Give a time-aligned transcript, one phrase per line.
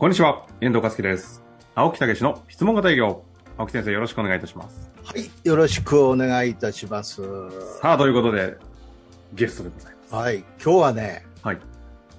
[0.00, 1.42] こんにちは、遠藤和樹です。
[1.74, 3.22] 青木武氏の質問型営業。
[3.58, 4.90] 青木先生、よろしくお願いいたします。
[5.04, 7.20] はい、よろしくお願いいたします。
[7.82, 8.56] さあ、ということで、
[9.34, 10.14] ゲストでございます。
[10.14, 11.58] はい、今日はね、はい。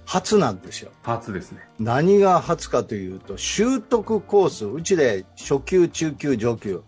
[0.05, 0.91] 初なんですよ。
[1.01, 1.61] 初ですね。
[1.79, 6.83] 何が初かというと、習得コース、うちで初級、中級、上級。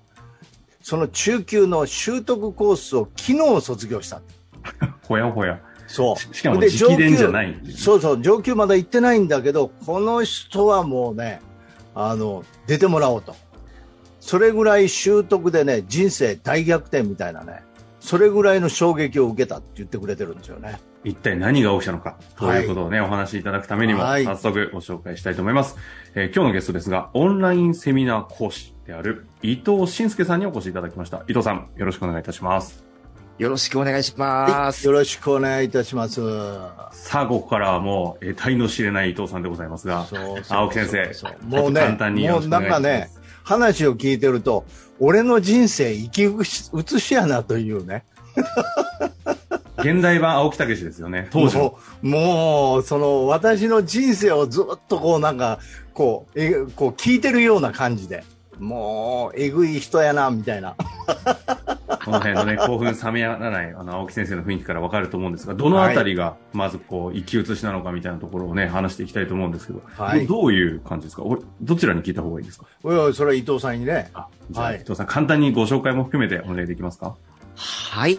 [0.84, 4.21] その中級の習得コースを昨日卒業した。
[5.10, 5.60] ほやほや。
[5.94, 6.18] そう。
[6.18, 11.39] ししかもで直伝じゃないそうそう、上級まだ行ってないんだけど、この人はもうね、
[11.93, 13.36] あの、出てもらおうと。
[14.19, 17.61] それぐらい習得でね、人生大逆転みたいなね、
[18.00, 20.79] それぐらいの衝撃を受けたって言ってくれてるんですよね。
[21.04, 25.78] 一体何が起きたのか、ということをね、お話しいただくためにも、はい早速ご紹介したいと思います、
[26.16, 31.24] えー今日のゲストですが、オンラインセミナー講師である伊藤慎介さんにお越しいただきました。
[31.28, 32.92] 伊藤さん、よろしくお願いいたします。
[33.44, 34.86] よろしくお願いします。
[34.86, 36.22] よろしくお願いいたします。
[36.94, 42.81] さあ、ここからはもう、得体の知れない伊藤さんでございますが、そうそうそう青木先生、そうもうね簡単によろしくお願いします。
[42.81, 44.64] もうなんかね話を聞いてると、
[44.97, 48.05] 俺の人生生き写しやなというね。
[49.80, 51.64] 現代版青木武ですよね、当時の。
[51.64, 55.59] もう、もうその私の人生をずっとこうなんか、
[55.94, 58.23] こう、えこう聞いてるような感じで。
[58.59, 60.75] もう、えぐい人やな、みたいな。
[62.03, 70.27] この辺のね、 興奮冷めやらない、あの、青木先生の雰囲気からわかると思うんですが、どのあたりが、まずこう、生き写しなのかみたいなところをね、話していきたいと思うんですけど、はい。
[70.27, 71.23] どどういう感じですか？
[71.23, 72.65] おどちらに聞いた方がいいですか？
[72.83, 74.09] おいおい、それは伊藤さんにね。
[74.13, 74.75] あ、じゃあ、はい。
[74.77, 77.15] 伊藤さん、簡単にご紹介も含めてお願いできますか？
[77.55, 78.17] はい。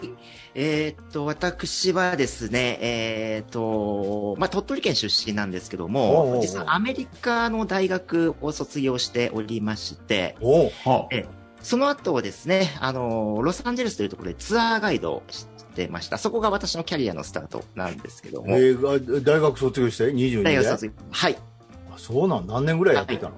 [0.57, 10.71] えーっと、私はですね、えーっと、まあ、鳥取県出身なんですけども実はアメリカの大学を卒業しておりまして、お
[11.11, 11.25] え
[11.65, 16.19] その後ですね、あの、ロサンゼルスというところでツアーガイドをしてました。
[16.19, 20.93] そこが私のキャリアのスタートなんですけども、えー大学卒業して ?22 で大学卒業。
[21.09, 21.37] はい。
[21.91, 22.45] あそうなん？
[22.45, 23.35] 何年ぐらいやってたの、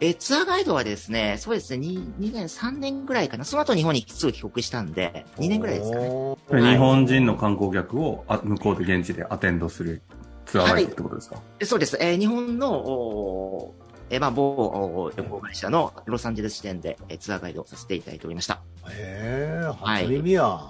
[0.00, 3.46] えーツアーガイドはですね、そうですね、2, 2年、3年ぐらいかな。
[3.46, 6.72] その後日本にすぐ帰国したんで、2年ぐらいですかね。
[6.72, 10.02] 日本人の観光客をあ向こうで現地でアテンドする
[10.44, 11.96] ツアーガイドってことですか、えそうです。
[12.02, 13.72] えー日本の、
[14.10, 18.60] えーまあ、某旅行会社のロサンゼルス支店で、えーツアーガイドをさせていただいておりました。
[18.88, 20.60] へえ、はい初耳や。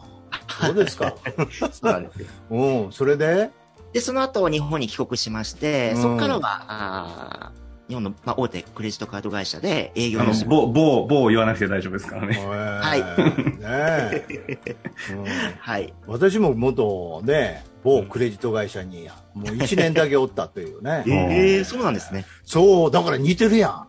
[0.48, 1.14] そうですか。
[1.72, 2.26] そうなんですよ。
[2.50, 3.50] うん、それで？
[3.92, 12.36] で、その後日本に帰国しまして、うんそこからは、あー日本の、まあ、大手クレジットカード会社で営業あのの仕、事某、某、某言わなくて大丈夫ですからね。
[12.46, 14.76] はいねえ、
[15.10, 15.24] うん
[15.58, 15.92] はい。
[16.06, 21.04] 私も元ね、某クレジット会社にもう1年だけおったというね。
[21.08, 22.24] ええそうなんですね。
[22.44, 23.86] そう、だから似てるやん。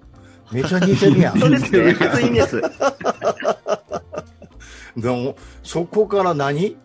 [0.55, 1.39] めちゃ似てるやん。
[1.39, 1.93] そうですね。
[1.93, 2.61] 初耳です。
[4.97, 6.75] でも、そこから何？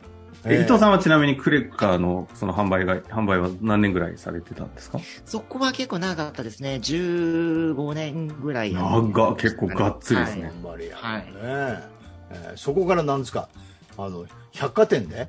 [0.48, 5.00] え伊藤さんはちなみにクレカのその販売が、販売は何年ぐらいされてたんですか？
[5.24, 6.76] そこは結構長かったですね。
[6.76, 8.72] 15年ぐらい。
[8.72, 11.78] 長っ結構がっつりですねはいあんまりや、はいねえ
[12.30, 13.48] えーそこからなんですか？
[13.98, 15.28] あの、百貨店で、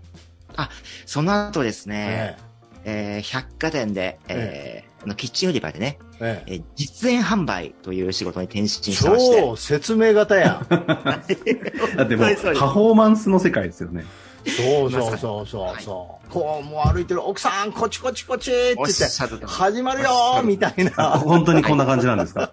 [1.05, 2.37] その後ですね、
[2.85, 9.41] ええー百貨店で、えーあのキッチン売り場でね、ええええー実演販売という仕事に転身しまして。
[9.41, 10.67] 超説明型やん。
[10.69, 14.05] だってもう、パフォーマンスの世界ですよね。
[14.45, 16.29] そうそうそうそうそう。
[16.31, 21.09] こう、もう歩いてる奥さん、こちこちこちって言っ、て始まるよーみたいあな。
[21.19, 22.51] 本当にこんな感じなんですか？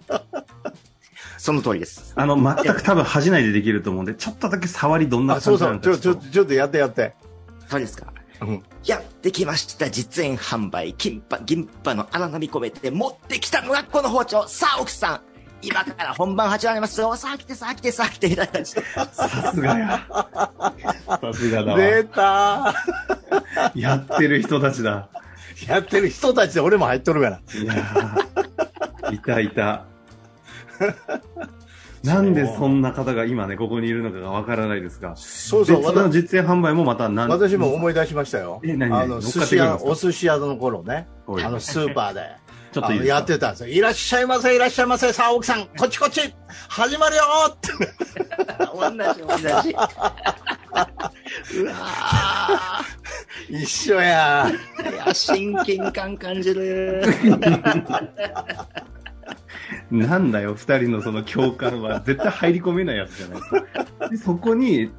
[1.37, 2.11] その通りです。
[2.15, 5.69] あの、全く多分恥じないでできると思うんで、ちょっとだけ触りどんなあ、そうそう。
[5.69, 7.13] 感じなのかちょ、ちょ、ちょっとやってやって。
[7.69, 8.13] そうですか。
[8.41, 9.89] うんやってきました。
[9.89, 10.93] 実演販売。
[10.93, 14.47] 金パ、銀パの荒波込めて持ってきたのがこの包丁。
[14.47, 15.21] さあ、奥さん。
[15.61, 17.15] 今から本番始まりますよ。
[17.15, 18.83] さあ来て、さあ来て、さあ来て、みたいな感じで。
[18.83, 20.05] さすがや。
[20.07, 21.79] さすがだわ。
[21.79, 22.75] 出た
[23.73, 25.09] やってる人たちだ。
[25.55, 27.41] ーやってる人たちで俺も入っとるから。
[27.59, 29.85] いやーいたいた。
[32.05, 35.15] なんでそんな方が今ね、ここにいるのかがわからないですが。
[35.15, 35.77] そうそう。
[35.77, 38.61] でその私実演販売もまた何私も思い出しましたよ。
[38.63, 41.07] え何々あの、寿司屋、お寿司屋の頃ね。
[41.25, 42.21] はいあの、スーパーで。
[42.75, 43.69] ちょっとやってたんですよ。
[43.69, 45.13] いらっしゃいませ、いらっしゃいませ。
[45.13, 46.35] さあ、奥さん、こっちこっち
[46.67, 47.71] 始まるよーって。
[48.75, 49.75] 同じ、同じ。
[51.61, 51.73] うわ
[53.49, 54.93] 一緒やー。
[54.93, 57.01] いや、親近感感じる。
[59.91, 64.09] なんだよ、二人のその共感は 絶対入り込めないやつじゃないですか。
[64.09, 64.89] でそこに、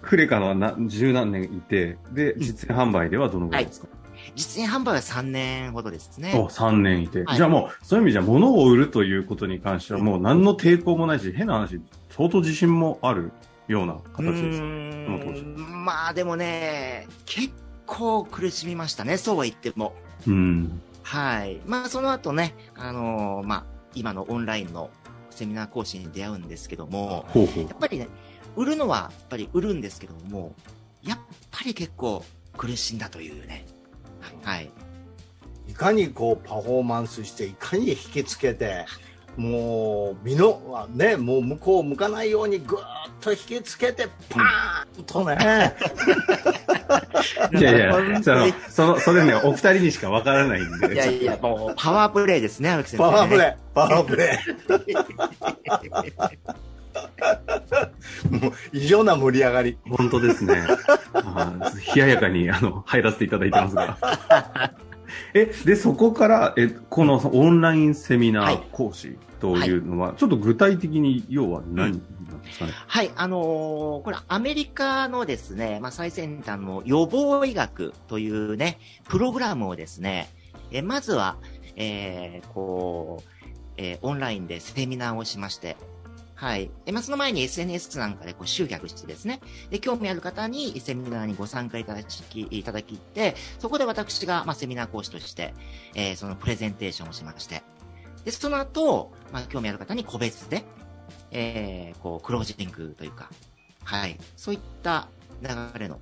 [0.00, 3.88] クレカのはな十何年いて、で、実演販売ではどのぐらいですか、
[4.34, 6.32] 実演販売は3年ほどですね。
[6.36, 7.24] お、3年いて。
[7.24, 11.80] はいじゃあもう、そういう意味じゃ物を売るということに関してはもう何の抵抗もないし、変な話、
[12.10, 13.32] 相当自信もある
[13.68, 14.62] ようなう形です。
[14.62, 17.52] まあでもね、結
[17.86, 19.94] 構苦しみましたね、そうは言っても。
[20.26, 20.80] うん。
[21.02, 21.60] はい。
[21.66, 24.90] まあその後ね、あのーまあ、今のオンラインの
[25.30, 28.08] セミナー講師に出会うんですけども、ほうほうやっぱりね、
[28.56, 30.54] 売るのはやっぱり売るんですけども、
[31.02, 31.18] やっ
[31.50, 32.24] ぱり結構
[32.56, 33.66] 苦しんだというね。
[34.42, 34.70] はい。
[35.68, 38.84] いかにこうパフォーマンスしていかに引きつけて
[39.36, 42.82] もう身のねもう向こう向かないようにぐーっ
[43.20, 45.74] と引きつけてパーンとね、
[47.58, 50.94] いやいや、その、その、それね、お二人にしかわからないんで。
[50.94, 53.10] いやいや、もうパワープレイですね、青木先生、ね。
[53.12, 54.38] パワープレイパワープレ
[54.88, 54.96] イ
[58.30, 60.66] もう異常な盛り上がり本当ですね。
[61.94, 63.96] 冷ややかに、あの、入らせていただいてますが。
[65.34, 72.72] え、で、そこから、え、このオンラインセミナー講師というのは、ちょっと具体的に要は何なんですかね？
[72.86, 78.78] はい、あのーこれアメリカのですね、まあ、最先端の予防医学というね、
[79.08, 80.28] プログラムをですね、
[80.70, 81.36] えまずは、
[81.76, 83.44] えーこう、
[83.76, 85.76] えーオンラインでセミナーをしまして、
[86.42, 86.72] はい。
[86.84, 89.38] で、まあ、その前に SNS なんかでこう集客してですね、
[89.70, 95.54] で、興味ある方にセミナーにご参加いただき、いただきって、そこで私が、まあ、セミナー講師として、
[95.94, 97.62] えーそのプレゼンテーションをしまして、
[98.24, 100.64] で、その後、まあ、興味ある方に個別で、
[101.30, 103.30] えー、こう、クロージングというか、
[103.84, 104.18] はい。
[104.36, 105.06] そういった
[105.42, 105.48] 流
[105.78, 106.00] れの。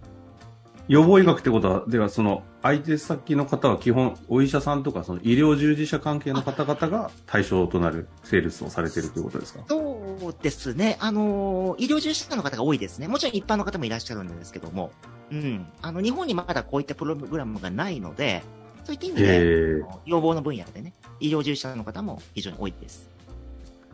[0.90, 9.64] 予防医学ってことは、ではその、相手先の方は基本、お医者さんとか、その医療従事者関係の方々が対象となるセールスをされているということですか？
[9.68, 10.96] そうですね。
[10.98, 13.06] あのー医療従事者の方が多いですね。
[13.06, 14.90] もちろん一般の方もいらっしゃるんですけども、
[15.30, 15.64] うん。
[15.80, 18.42] あの、日本にまだこういったプログラムがないので、
[18.82, 23.08] そういった意味で、えー、予防の分野でね、医療従事者の方も非常に多いです。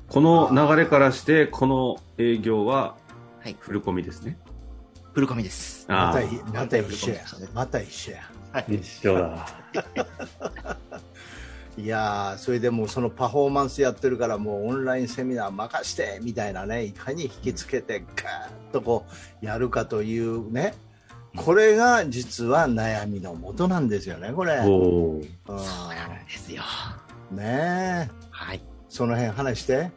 [0.08, 2.96] この流れからして、この営業は
[3.42, 3.56] はい。
[3.60, 4.38] フルコミですね。
[5.16, 5.86] フルコミです。
[5.88, 6.20] また
[6.52, 7.20] また一緒や。
[7.54, 8.18] また一緒や。
[8.52, 9.48] あ、一緒だ。
[11.78, 18.08] いやーそれでもうそのパフォーマンスやってるからもうオンラインセミナー任してみたいなねいかに引きつけてガー
[18.48, 19.06] ッとこ
[19.42, 20.74] うやるかというね
[21.34, 24.64] これが実は悩みの元なんですよねこれ、うん。
[24.64, 25.54] そうな
[26.08, 26.62] んですよ。
[27.30, 28.10] ねえ。
[28.30, 28.60] はい。
[28.90, 29.92] その辺話して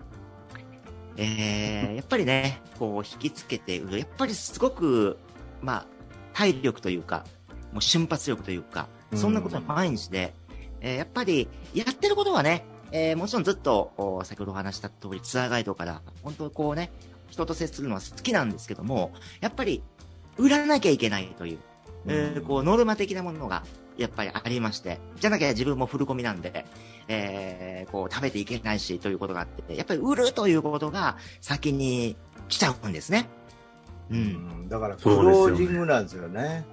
[1.18, 4.00] えー、やっぱりね、こう、引きつけて売る。
[4.00, 5.18] やっぱりすごく、
[5.62, 5.86] まあ、
[6.34, 7.26] 体力というか、
[7.74, 10.34] もう瞬発力というか、そんなことは毎日で、
[10.82, 16.92] えーやっぱり、やってることはね、えーもちろんずっと、お先ほどお話した通り、ツアーガイドから、本当こうね、
[17.30, 19.84] 人と接するのは好きなんですけども、やっぱり、
[20.38, 21.60] 売らなきゃいけないという、
[22.08, 23.64] えーこう、ノルマ的なものが、
[24.00, 26.66] やっぱりありまして、じゃなきゃ自分もフルコミなんで、
[27.08, 32.16] えーこう、食べていけないし、ということがあって、やっぱり売るということが先に
[32.48, 33.28] 来ちゃうんですね。
[34.10, 34.16] う。
[34.16, 34.22] うん。
[34.66, 36.66] んだからクロージングなんですよね。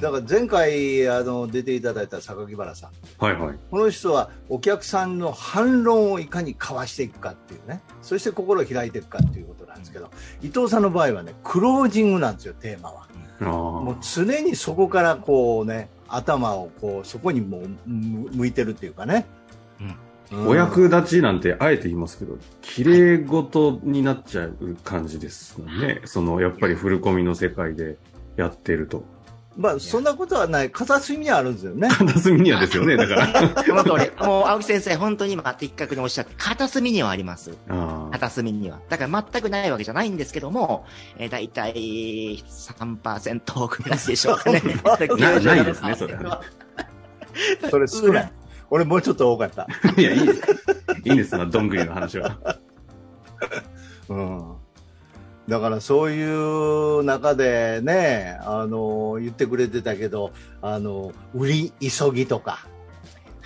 [0.00, 3.24] だから前回あの出ていただいた榊原さん。
[3.24, 3.58] はいはい。
[3.70, 7.80] この人はお客さんの反論をいかにかわしていくかっていうね。
[8.02, 10.10] そして心を開いていくかっていうことなんですけど
[10.42, 13.06] 伊藤さんの場合はねクロージングなんですよテーマは。
[13.40, 19.26] あもうー常にそこからこうね頭をこうそこにもうむ向いてるっていうかね、
[19.80, 19.96] うん
[20.32, 26.00] お役立ちなんてあえて言いますけど、綺麗事になっちゃう感じですもんね。
[26.04, 27.96] その、やっぱりフルコミの世界で
[28.36, 29.04] やってると。
[29.56, 33.62] まあそんなことはない片隅にはあるんですよね 片隅にはですよね、だから。
[33.64, 34.26] その通り。
[34.26, 37.52] もう、青木先生、本当に今、的確におっしゃって、片隅にはあります。
[37.68, 38.80] あー片隅には。
[38.88, 40.84] だから全くないわけじゃないんですけども、
[41.18, 44.62] えー、だいたい3%ぐらいでしょうかね。
[45.18, 46.42] なないですね、それは
[47.70, 48.32] それ少ない
[48.70, 49.74] 俺もうちょっと多かったね。
[49.96, 50.42] いや、いいです。
[51.04, 52.38] いいんです、まあ、どんぐりの話は。
[54.08, 54.56] うん
[55.48, 62.66] だからそういう中でね、あの言ってくれてたけど、あの売り急ぎとか、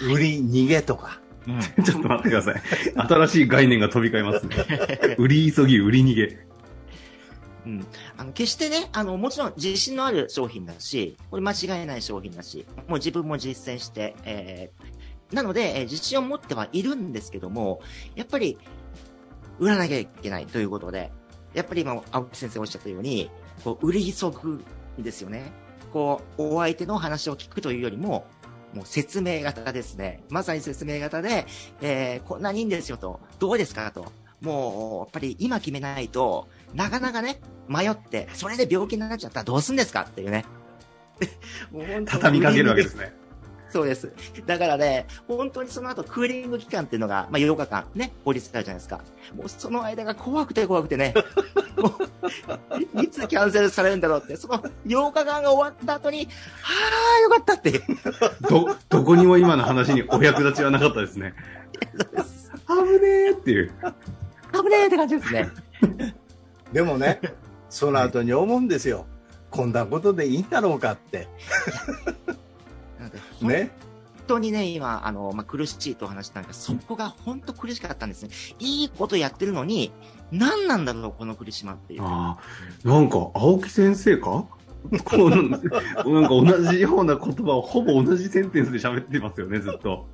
[0.01, 2.63] 売り逃げとか、うんちょっと待ってください。
[2.97, 5.17] 新しい概念が飛び交いますね。
[5.19, 6.51] 売り急ぎ、売り逃げ。
[7.67, 7.87] うん。
[8.17, 17.81] あの、決してね、あの、もちろん自信のある商品だし、これ間違いない商品だし、もう自分も実践して、えー、なので、えー自信を持ってはいるんですけども、
[18.15, 18.59] やっぱり、
[19.59, 21.13] 売らなきゃいけないということで、
[21.55, 23.31] やっぱり今、青木先生おっしゃったように、
[23.65, 24.63] こう、売り急ぐ
[24.99, 25.53] んですよね。
[25.93, 28.27] こう、お相手の話を聞くというよりも、
[28.75, 30.23] もう説明型ですね。
[30.29, 31.47] まさに説明型で、
[31.81, 34.13] えー、こんなにいいんですよと、どうですかと。
[34.41, 40.45] もう、やっぱり今決めないと、なかなかね、迷って、それで病気になっちゃったらどうすんですかっていうね。
[41.71, 43.13] もう本当に畳みかけるわけですね。
[43.71, 44.13] そうです。
[44.47, 49.01] だからね、本当にその後クーリング期間っていうのが、まあ8日間ね、法律があるじゃないですか。
[49.37, 51.15] もうその間が怖くて怖くてね、
[51.79, 51.95] も
[52.97, 56.25] う、いつキャンセルされるんだろうって、その8日間が終わった後に、
[56.63, 56.73] は
[57.19, 57.83] あ、よかって。
[58.49, 61.35] ど、どこにも今の話にお役立ちはなかったですね。
[62.67, 63.31] 危ねえ。
[63.33, 63.73] っていう。
[64.53, 65.51] 危ねえって感じですね。
[66.73, 67.21] でもね、
[67.69, 69.07] その後に思うんですよ。
[69.51, 71.29] こんなことでいいんだろうかって。
[73.43, 73.71] ね。
[74.29, 78.31] 本当にね、今、あの、まあ、苦しいとお話したんですが、そこが本当苦しかったんですね。
[78.61, 79.91] いいことやってるのに、
[80.31, 82.03] 何なんだろう、この苦しまっていう。
[82.05, 82.39] あ
[82.85, 84.45] あ、なんか、青木先生か？
[85.05, 90.07] このなんか同じような言葉をほぼ同じセンテンスで喋ってますよね、ずっと。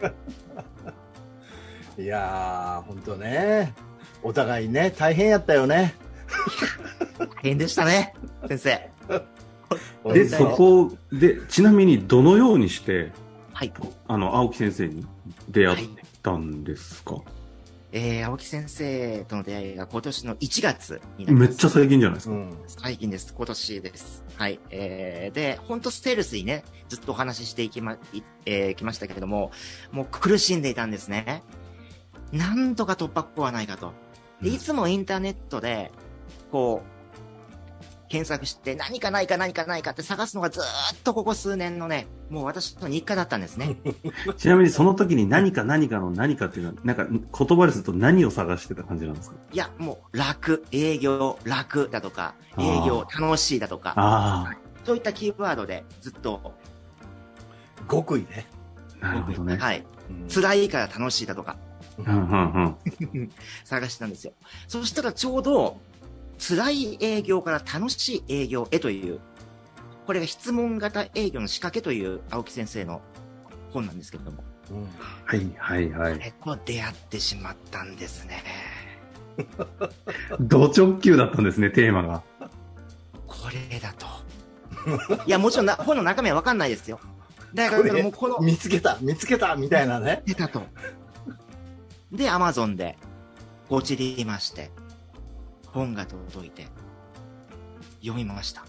[1.98, 3.72] いやー、ほんとね。
[4.22, 5.94] お互いね、大変やったよね。
[7.18, 8.14] 大変でしたね、
[8.48, 8.90] 先生。
[10.12, 13.12] で、そこで、ちなみにどのようにして、
[13.52, 13.72] はい。
[14.08, 15.06] あの、青木先生に
[15.48, 15.88] 出会っ
[16.22, 17.16] たんですか、
[17.96, 21.48] えー、青木先生との出会いが今年の1月になります。
[21.50, 22.34] めっちゃ最近じゃないですか。
[22.34, 22.58] うん。
[22.66, 23.32] 最近です。
[23.32, 24.24] 今年です。
[24.34, 24.58] はい。
[24.70, 29.52] えー、で、本当ステルスにね、ずっとお話ししていきま、いえー、きましたけれども、
[29.92, 31.44] もう苦しんでいたんですね。
[32.32, 33.92] なんとか突破口はないかと。
[34.42, 35.92] で、いつもインターネットで、
[36.50, 36.93] こう、
[38.14, 40.66] 検索して何かないか何かないかって探すのがずーっ
[41.02, 43.76] とここ数年のね、もう私の日課だったんですね。
[44.38, 49.36] ちなみにその時に何か何かの何かっていうのは、なんか言葉ですると何を探してた感じなんですか？
[49.52, 54.52] いや、もう楽、営業、楽だとか、営業、楽しいだとか、あ
[54.84, 56.54] そういったキーワードでずっと、
[57.90, 58.46] 極意ね。
[59.00, 59.56] あ、なるほどね。
[59.56, 59.84] はい。
[60.08, 61.56] うん辛いから楽しいだとか、
[61.98, 62.76] うんうん
[63.12, 63.30] うん。
[63.64, 64.34] 探してたんですよ。
[64.68, 65.80] そしたらちょうど、
[66.38, 69.20] 辛い営業から楽しい営業へという、
[70.06, 73.00] これが質問型営業の仕掛けという青木先生の
[73.70, 74.88] 本なんですけれども、うん
[75.24, 76.18] はいはいはい。
[76.20, 78.42] え、こう出会ってしまったんですね。
[80.40, 82.22] 同直球だったんですね、テーマが。
[83.26, 84.06] これだと。
[85.26, 87.00] いや、もちろんな本の中身はわかんないですよ。
[87.54, 90.22] だから、もうこの、見つけた、見つけたみたいなね。
[90.26, 90.62] 出たと。
[92.10, 92.98] で、アマゾンで、
[93.68, 94.70] ごちりまして、
[95.74, 96.68] 本が届いて、
[98.00, 98.64] 読みました。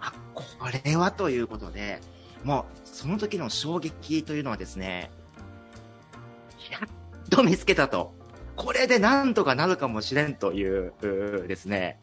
[0.00, 0.44] あ、こ
[0.84, 2.00] れはということで、
[2.44, 5.10] もう、その時の衝撃というのはですね、
[6.70, 8.12] やっと見つけたと。
[8.56, 10.92] これでなんとかなるかもしれんという、
[11.46, 12.00] ですね、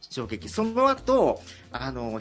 [0.00, 0.48] 衝撃。
[0.48, 2.20] その後、あの、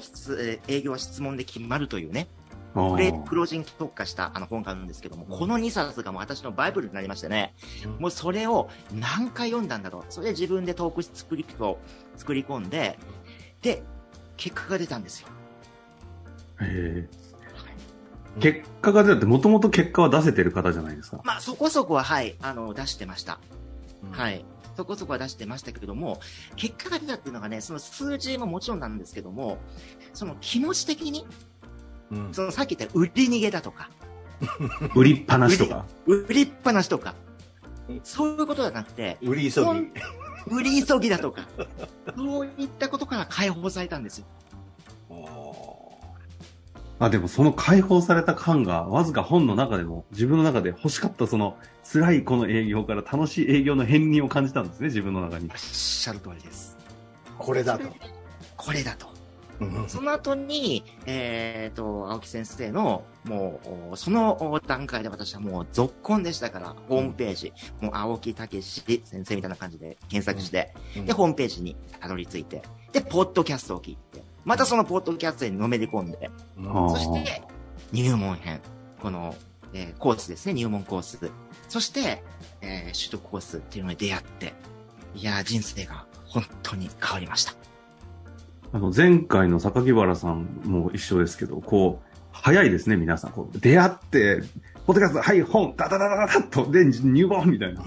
[0.68, 2.28] 営業は質問で決まるというね、
[2.74, 7.54] これ、クロージング特化したあの本があるんですけども、この2冊がもう私のバイブルになりましてね、
[8.00, 10.06] もうそれを何回読んだんだろう。
[10.10, 11.80] それで自分でトークスクリプトを
[12.16, 12.98] 作り込んで、
[13.62, 13.84] で、
[14.38, 15.28] 結果が出たんですよ。
[16.62, 17.24] へー
[18.40, 21.22] 結果が出たって、もともと結果は出せてる方じゃないですか。
[21.24, 23.40] まあそこそこは、はい、あの、出してました。
[24.04, 24.44] うんはい。
[24.76, 26.20] そこそこは出してましたけれども、
[26.56, 29.60] 結果が出たっていうのがね、その数字ももちろんなんですけども、
[30.14, 31.28] その気持ち的に、
[32.12, 33.90] うんそのさっき言った売り逃げだとか、
[34.96, 35.86] 売りっぱなしとか？
[36.06, 37.16] 売りっぱなしとか、
[38.04, 39.92] そういうことじゃなくて、売り急ぎ。
[40.48, 41.48] 売り急ぎだとか、
[42.18, 44.26] そういったことから解放されたんですよ。
[47.00, 51.58] あ、でもその解放された感が、わずか本の中でも、自分の中で欲しかったその、
[51.92, 55.58] 辛いこの営業から楽しい営業の片鱗を感じたんですね、自分の中におっ。
[55.58, 56.78] しゃる通りです。
[57.38, 57.88] これだと。
[58.56, 59.13] これだと。
[59.60, 77.44] うんその後に、えっ、と、青木先生の、もう、おその段階で私はもう続婚でしたから、ホームページ、もう青木武先生みたいな感じで検索して、うんで、ホームページにたどり着いて、で、ポッドキャストを聞いて、またそのポッドキャストにのめり込んで、そして、
[77.92, 78.60] 入門編。
[79.02, 79.36] この、
[79.74, 81.32] えーコースですね、入門コース。
[81.70, 82.24] そして、
[82.62, 84.54] えー取得コースっていうのに出会って、
[85.16, 87.54] いやー、人生が本当に変わりました。
[88.74, 93.32] あの、前回の榊原さんも一緒ですけど、こう、早いですね、皆さん。
[93.32, 94.42] こう、出会って、
[94.88, 97.84] ポッドキャスト、はい、本、ダダダダダダッと、で、入門みたいな。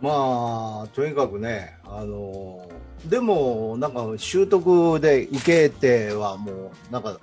[0.00, 2.68] まあ、とにかくね、あの
[3.06, 7.18] でも、なんか習得でいけてはもう、なんか、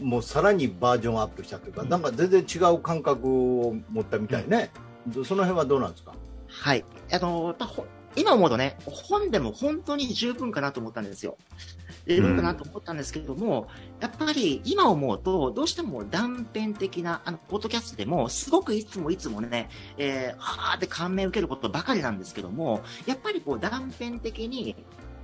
[0.00, 4.70] もうさらにバージョンアップしたというか、なんか全然違う感覚を持ったみたいね、
[5.12, 6.14] その辺はどうなんですか、
[6.46, 6.84] はい。
[7.12, 11.36] あのーやっぱほ今思うとね、本でも本当に十分かなと思ったんですよ。
[12.06, 13.68] 十分かなと思ったんですけれども、
[14.00, 24.76] やっぱり今思うと、どうしても断片的な、あの、ポッドキャストでも、すごくいつもいつもね、えー、はーって感銘を受けることばかりなんですけども、やっぱりこう断片的に、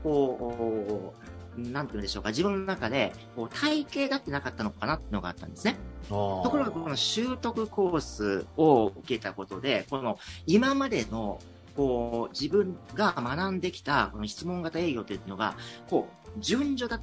[0.02, 1.28] こう、
[1.61, 5.76] なんて言うんでしょうか、自分の中で、こう、体系だってなかったのかなっていうのがあったんですね。
[6.09, 11.40] とところが、この習得コースを受けたことで、この今までの、
[11.78, 15.56] こう、自分が学んできた、この質問型営業というのが、
[15.88, 17.00] こう、順序だ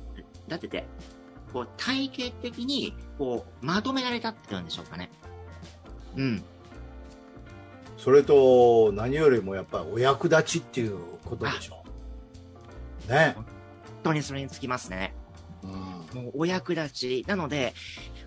[0.50, 0.86] 立てて、
[1.53, 5.10] こう、体系的に、こう、まとめられたっていうんでしょうかね。
[6.17, 6.44] うん。
[7.98, 11.82] それと何よりもやっぱりお役立ちっていうことでしょ
[13.08, 13.12] う。
[13.13, 13.32] ね。
[13.34, 13.46] 本
[14.03, 15.13] 当にそれにつきますね。
[15.63, 17.25] うんもうお役立ち。
[17.27, 17.74] なので、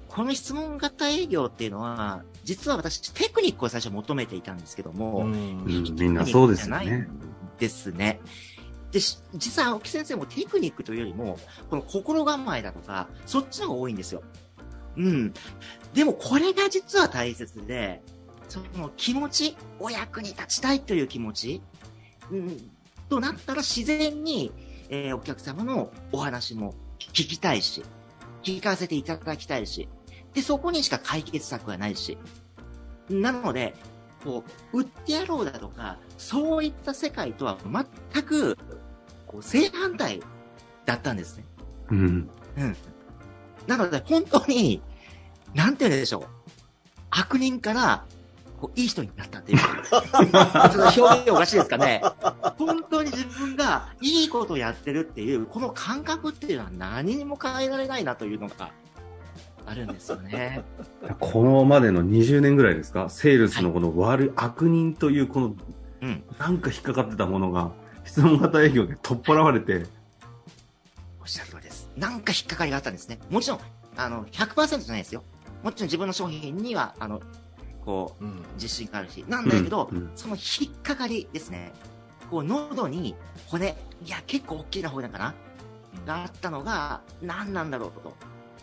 [0.09, 7.09] この質問型営業っていうのは、実は私、テクニックを最初求めていたんですけども、みんなそうですよね。
[7.59, 8.21] ですね。
[8.91, 11.39] で、し実は青木先生もテクニックというよりも、
[11.69, 14.23] この心構えだとか、そっちの方が多いんですよ。
[14.97, 15.35] うん。
[15.95, 18.03] でもこれが実は大切で、
[18.49, 21.63] その気持ち、お役に立ちたいという気持ち、
[22.31, 22.71] うん、
[23.09, 24.53] となったら自然に、
[24.89, 27.85] えーお客様のお話も聞きたいし、
[28.43, 29.89] 聞かせていただきたいし、
[30.39, 32.17] で、そこにしか解決策はないし。
[33.11, 33.75] なので、
[34.23, 37.59] こう、売ってやろうだとか、そういった世界とは
[38.13, 38.57] 全く、
[39.27, 40.23] こう、正反対
[40.87, 41.45] だったんですね。
[41.91, 42.31] うん。
[42.57, 42.77] うん。
[43.67, 44.81] なので、本当に、
[45.55, 46.25] なんて言うんでしょう。
[47.11, 48.05] 悪人から、
[48.61, 49.59] こう、いい人になったっていう。
[49.59, 52.01] ちょっと表現おかしいですかね。
[52.59, 58.71] 本当に自分がいいことをやってるっていう、この感覚っていうのは何にも変えられないなというのが
[59.69, 60.63] あるんですよね。
[61.21, 65.57] このまでの20年ぐらいですか、セールスのこの悪い、悪人というこの、
[66.01, 66.23] うん。
[66.39, 67.73] なんか引っかかってたものが、
[68.05, 69.87] 質問型営業で取っ払われて、
[71.21, 71.91] おっしゃる通りです。
[71.97, 73.19] なんか引っかかりがあったんですね。
[73.31, 73.61] もちろん、
[73.97, 75.23] あの、100%じゃないですよ。
[75.63, 77.21] もちろん自分の商品には、あの、
[77.85, 79.25] こう、うん自信があるし。
[79.29, 81.73] なんだけど、うんうんその引っかかりですね。
[82.31, 83.15] こう、喉に
[83.47, 85.35] 骨、いや、結構大きな骨かな？
[86.07, 88.15] があったのが、何なんだろうと。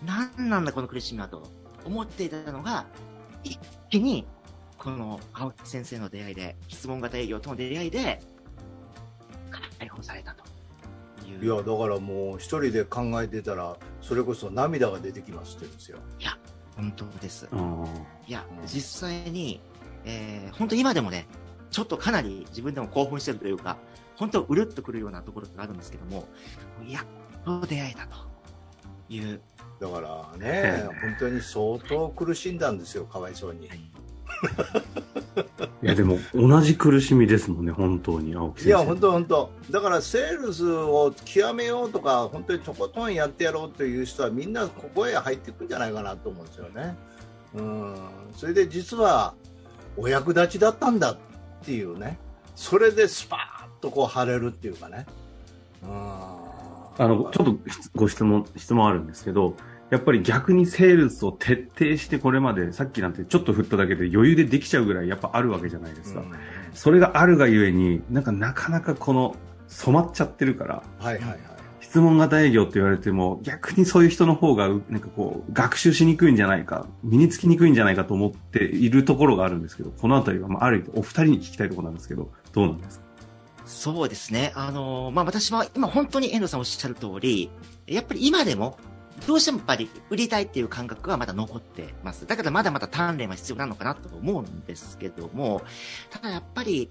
[0.04, 1.44] 何なんだこの苦しみはと
[1.86, 2.86] 思っていたのが、
[3.44, 3.60] 一
[3.90, 4.26] 気に、
[4.78, 8.22] この青木先生の出会いで、質問型営業との出会いで、
[9.80, 10.44] 解放されたと
[11.28, 11.46] いう。
[11.46, 15.98] いやだからもう一人で考えてたらそれこそ涙が出てきますって言うんですよ。
[16.76, 17.48] 本当です。
[18.28, 19.62] いやうん、実際に、
[20.04, 21.26] えー、本当今でもね、
[21.72, 23.78] ちょっとかなり自分でも興奮してるというか、
[24.18, 26.28] 本当うるっとくるようなところがあるんですけども、
[26.88, 27.06] やっ
[27.46, 28.18] と出会えたと
[29.10, 29.42] いう、
[29.80, 33.70] だからね 本当に相当苦しんだんですよかわいそうに。
[35.82, 38.70] いや、でも、同じ苦しみですもんね、本当に、青木先生。
[38.70, 46.96] いや本当本当だからセールスを極めようとか本当にとことんやってやろうという人はみんなここへ入っていくんじゃないかなと思うんですよね。
[47.56, 47.96] うん
[48.36, 49.34] それで実は
[49.98, 51.18] お役立ちだったんだっ
[51.64, 52.20] ていうね
[52.56, 55.06] それでスパーッとこう晴れるっていうかね。
[55.84, 56.35] うん
[56.98, 57.58] あの、ちょっと
[57.96, 59.56] ご質問、質問あるんですけど、
[59.92, 66.22] やっぱり逆にセールスを徹底してこれまで、さっきなんてちょっと振っただけで余裕でできちゃうぐらいやっぱあるわけじゃないですか。
[66.22, 66.32] うん
[66.74, 71.40] それがあるがゆえに、なんかなかなかこの染まっちゃってるから、はいはいはい。
[71.80, 83.05] 質問型営業って言われても、逆にそういう人の方が、なんかこう、学習しにくいんじゃないか、身につきにくいんじゃないかと思っているところがあるんですけど、このあたりは、まあ、ある意味、お二人に聞きたいところなんですけど、どうなんですか？
[83.66, 84.52] そうですね。
[84.56, 87.50] あのーまあ、私は今本当に遠藤さんおっしゃる通り、
[87.88, 88.78] やっぱり今でも、
[89.28, 92.28] どうしてもやっぱり売りたいっていう感覚はまだ残ってます。
[92.28, 95.64] だからまだまだ鍛錬は必要なのかなと思うんですけども、
[96.10, 96.90] ただやっぱり、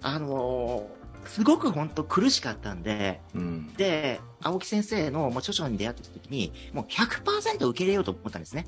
[0.00, 8.66] あのーすごく本当苦しかったんで、うんで、青木先生のもう著書に出会った時に、もう100%受け入れようと思ったんですね。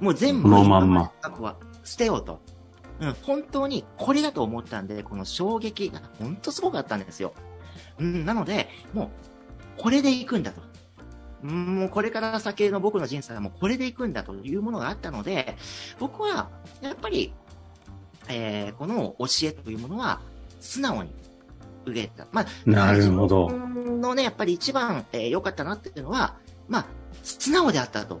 [0.00, 2.40] もう全部、このまんまは捨てようと。
[3.00, 7.32] うん、本当にこれだと思ったんで、この衝撃が本当すごかったんですよ。
[7.98, 9.10] うん、なので、も
[9.78, 10.62] う、これで行くんだと。
[11.44, 15.56] うんもうこれから先の僕の人生はもうこれで行くんだというものがあったので、
[15.98, 17.32] 僕は、やっぱり、
[18.28, 20.20] えー、この教えというものは、
[20.60, 21.12] 素直に
[21.86, 22.26] 受けた。
[22.32, 26.36] まあ、なるほど自分のね、やっぱり一番良、えー良かったなっていうのは、
[26.68, 26.86] まあ、
[27.22, 28.20] 素直であったと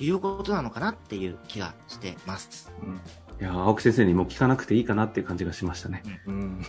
[0.00, 2.70] いうことなのかなっていう気がしてます。
[3.40, 6.02] いや、青木先生にも聞かなくていいかなっていう感じがしましたね。
[6.26, 6.60] うん。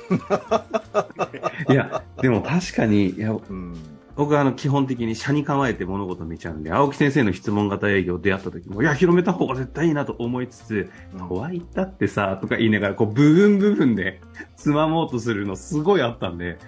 [1.70, 3.76] いや、でも確かに、いや、うん。
[4.16, 14.20] 僕はあの基本的に車に構えて物事を見ちゃうんで、青木先生の質問型営業出会った時も、いや、広めた方が絶対いいなと思いつつ、とは言ったってさ、とか言いながら、こう、部分部分で
[14.58, 16.60] つまもうとするのすごいあったんで、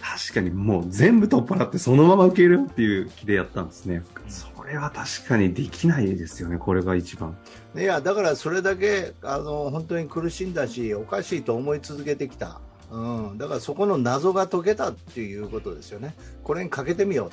[0.00, 4.02] 確かにもう全部取っ払ってそのまま受けるっていう気でやったんですね。
[4.28, 7.36] それは確かにできないですよね、これが一番。
[7.76, 16.14] いやだからそれだけあの本当に苦しんだしおかしいと思い続けてきた、うん、だからそこの謎が解けたっていうことですよね。
[16.42, 17.30] これにかけてみよ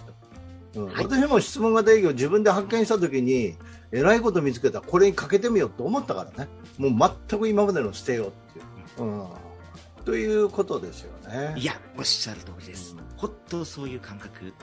[0.74, 0.94] うと、うん。
[0.94, 1.06] はい。
[1.06, 3.56] 私も質問型営業自分で発見した時に
[3.92, 4.82] えらいこと見つけた。
[4.82, 6.50] これにかけてみようと思ったからね。
[6.78, 8.62] もう全く今までの捨てようってい
[8.98, 9.28] う、うん、
[10.06, 11.56] ということですよね。
[11.58, 12.96] いや、おっしゃる通りです。
[12.96, 13.04] うん。
[13.18, 14.54] ほっとそういう感覚。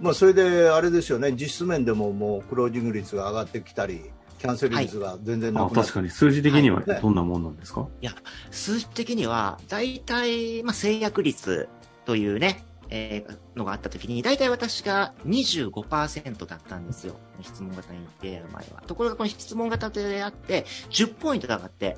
[0.00, 8.14] まあ、それであれですよね実質面でももうクロージング率が上がってきたりキャンセル率が全然なくな確かに数字的にはどんなもんなんですか、はい、いや、
[8.50, 11.68] 数字的には、大体、まあ、制約率
[12.04, 17.16] というね、えー、のがあったときに、大体私が25%だったんですよ。
[17.42, 18.82] 質問型に出会う前は。
[18.86, 21.96] ところがこの質問型で出会って、10ポイント上がって、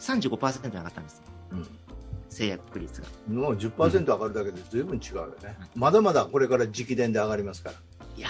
[0.00, 1.22] 35%に上がったんです。
[1.52, 1.68] うん。
[2.34, 3.06] 制約率が。
[3.28, 5.56] もう10%上がるだけで随分違うよね。
[5.74, 7.76] うん、まだまだこれから直伝で上がりますから。
[8.16, 8.28] いや、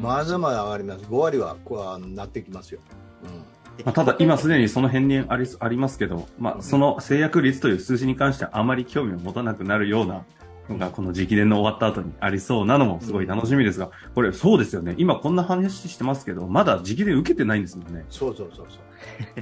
[0.00, 1.04] まだまだ上がります。
[1.04, 2.80] 5割はこうなってきますよ。
[3.24, 10.24] うんまあ、ただ、今すでにその辺にありありますけど、まあ、その制約率という数字に関してはあまり興味を持たなくなるような
[10.68, 14.94] のが、この直伝の終わった後にありそうなのもすごい楽しみですが、これ、そうですよね。
[14.98, 18.04] 今こんな話してますけど、まだ直伝受けてないんですもんね。
[18.10, 18.78] そうそうそうそ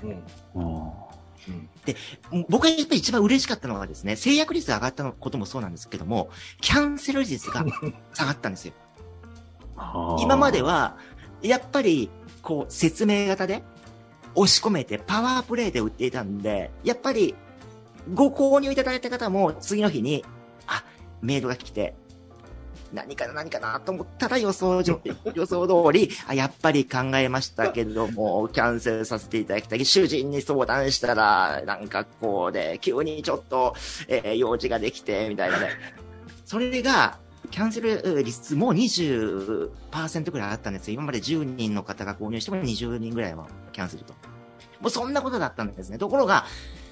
[0.07, 0.11] う。
[0.11, 0.91] うん、
[1.85, 1.97] で、
[2.49, 6.31] 僕がやっぱり一番嬉しかったのはですね、制約率が上がったこともそうなんですけども、
[6.61, 7.65] キャンセル率が
[8.13, 8.75] 下がったんですよ。
[10.21, 10.97] 今までは、
[11.43, 12.11] やっぱり、
[12.43, 13.63] こう、説明型で、
[14.35, 17.35] 押し込めてパワープレイで売っていたんで、やっぱり、
[18.15, 20.25] ご購入いただいた方も次の日に、
[20.67, 20.85] あ、
[21.23, 21.95] メールが来て、
[22.93, 25.01] 何かな何かなと思ったら予想上、
[25.35, 29.85] 予想通り、あ、やっぱり考えましたけども、キャンセルさせていただきたい。
[29.85, 33.75] 主人に相談したら、なんかこうで、急にちょっと、
[34.09, 35.71] えー、用事ができて、みたいなね。
[36.45, 37.19] それが、
[37.51, 40.95] キャンセル率も20%くらいあったんですよ。
[40.95, 44.15] 今まで10人の方が購入しても20人ぐらいはキャンセルと。
[44.81, 45.99] もうそんなことだったんですね。
[45.99, 46.45] ところが、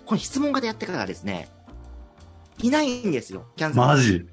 [0.07, 1.49] この質問型やってからですね、
[2.59, 3.87] いないんですよ、キャンセル。
[3.87, 4.27] マジ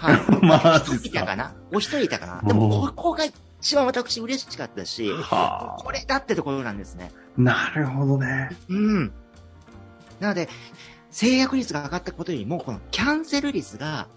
[0.00, 0.20] はい。
[0.44, 1.52] マジいたかな？
[1.72, 2.40] お一人いたかな？
[2.42, 3.24] でも、ここが
[3.60, 5.12] 一番私嬉しかったし、
[5.78, 7.12] これだってところなんですね。
[7.36, 8.50] なるほどね。
[8.68, 9.12] うん。
[10.18, 10.48] なので、
[11.10, 14.08] 制約率が上がったことよりも、このキャンセル率が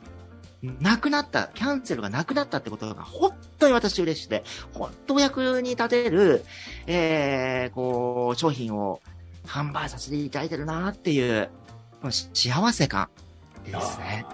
[0.79, 4.43] なくなった、キャンセルがなくなったってことが本当に私嬉しくて、
[4.73, 6.45] 本当役に立てる、
[6.87, 9.01] えー、こう、商品を
[9.45, 11.49] 販売させていただいてるなっていう、
[12.33, 13.09] 幸せ感
[13.71, 14.25] ですね。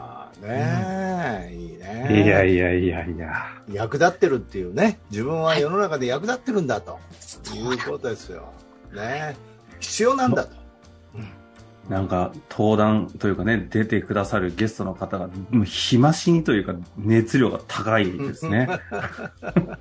[0.42, 2.24] ねえ、うん、いいね。
[2.24, 3.62] いやいやいやいや。
[3.72, 5.00] 役立ってるっていうね。
[5.12, 7.00] 自分は世の中で役立ってるんだと、は
[7.54, 8.54] い、いうことですよ。
[8.94, 9.36] ね
[9.80, 10.60] 必要なんだと。
[11.90, 18.70] なんか、登壇というかね、出てくださるゲストの方が、もう日増しにというか、熱量が高いですね。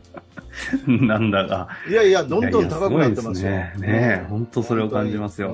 [0.87, 1.69] なんだか。
[1.87, 3.51] いやいや、どんどん高くなってますよ。
[3.51, 3.89] いやいやすね。
[3.89, 5.51] ね本当それを感じますよ。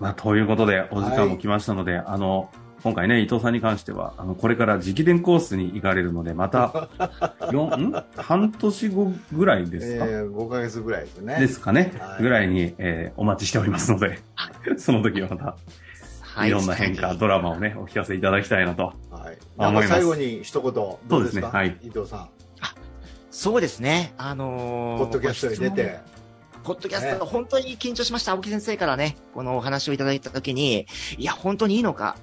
[0.00, 2.50] まあ、ということで、お時間も来ましたので、はい、あの、
[2.82, 6.88] 今回ね、伊藤さんに関しては、あの、これから直伝コースに行かれるので、また、
[7.50, 11.36] ん半年後ぐらいですか、えー、?5 ヶ月ぐらいですね。
[11.40, 11.92] ですかね？
[11.98, 14.18] はい、ぐらいに、えー、お待ちしておりますので、
[14.76, 15.56] その時はまた、
[16.22, 18.92] はい、いろんな変化、ドラマをね、お聞かせいただきたいなと。
[19.10, 19.38] はい。
[19.56, 19.88] 思います。
[19.88, 21.10] 最後に一言、どうですか？
[21.10, 21.42] そうですね。
[21.46, 21.78] はい。
[21.82, 22.28] 伊藤さん。
[23.30, 24.14] そうですね。
[24.16, 26.15] あのー、ポッドキャストに出て。
[26.66, 28.32] ポッドキャスト、本当に緊張しました。
[28.32, 32.16] 青木先生からね、このお話をいただいたときに、いや、本当にいいのか、、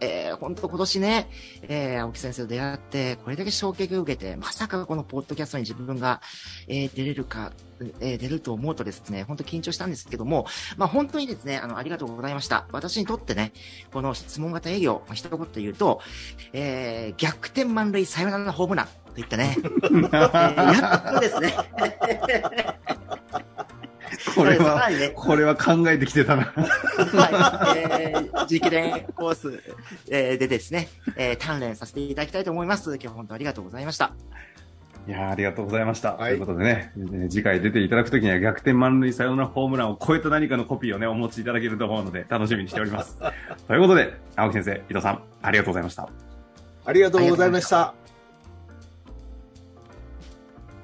[0.00, 1.30] えー、本当今年ね、
[1.62, 6.20] えー、青木先生と出会って、これだけ衝撃を受けて、まさかこのポッドキャストに自分が、
[6.68, 7.52] えー、出れるか、
[8.00, 12.66] えー、出ると思うとですね、本当緊張したんですけども、まあ本当にですね、あの、ありがとうございました。
[12.72, 13.52] 私にとってね、
[13.92, 16.00] この質問型営業、まあ、一言言うと、
[16.52, 21.56] えー、逆転満塁サヨナラホームランといったね、 えー、やっとですね、
[24.34, 26.44] これは、ね、これは考えてきてたな。
[26.44, 27.78] はい。
[27.78, 29.62] えー、直伝コース、
[30.10, 32.94] えー、でですね、えー、鍛錬させていただきたいと思います。
[32.96, 34.12] 今日本当ありがとうございました。
[35.08, 36.14] いやありがとうございました。
[36.14, 36.92] はい、ということでね、
[37.28, 43.18] 次回出ていただくときには逆転満塁サヨナラホームランを超えた何かのコピーをね、お持ちいただけると思うので、楽しみにしております。
[43.66, 46.08] ということで、青木先生、伊藤さん、ありがとうございました。
[46.84, 47.94] ありがとうございました。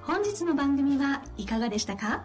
[0.03, 2.25] 本日の番組はいかがでしたか？